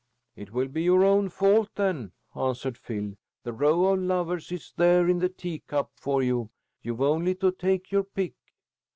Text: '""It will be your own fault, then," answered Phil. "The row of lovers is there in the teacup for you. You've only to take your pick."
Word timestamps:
'""It 0.35 0.51
will 0.51 0.67
be 0.67 0.81
your 0.81 1.03
own 1.05 1.29
fault, 1.29 1.69
then," 1.75 2.13
answered 2.35 2.75
Phil. 2.75 3.17
"The 3.43 3.53
row 3.53 3.85
of 3.93 3.99
lovers 3.99 4.51
is 4.51 4.73
there 4.75 5.07
in 5.07 5.19
the 5.19 5.29
teacup 5.29 5.91
for 5.93 6.23
you. 6.23 6.49
You've 6.81 7.01
only 7.01 7.35
to 7.35 7.51
take 7.51 7.91
your 7.91 8.05
pick." 8.05 8.33